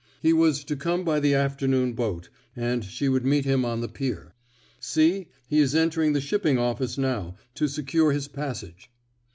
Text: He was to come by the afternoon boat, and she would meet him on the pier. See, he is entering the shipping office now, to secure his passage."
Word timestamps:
He 0.19 0.33
was 0.33 0.63
to 0.63 0.75
come 0.75 1.03
by 1.03 1.19
the 1.19 1.35
afternoon 1.35 1.93
boat, 1.93 2.29
and 2.55 2.83
she 2.83 3.07
would 3.07 3.23
meet 3.23 3.45
him 3.45 3.63
on 3.63 3.81
the 3.81 3.87
pier. 3.87 4.33
See, 4.79 5.27
he 5.47 5.59
is 5.59 5.75
entering 5.75 6.13
the 6.13 6.19
shipping 6.21 6.57
office 6.57 6.97
now, 6.97 7.35
to 7.53 7.67
secure 7.67 8.11
his 8.11 8.27
passage." 8.27 8.89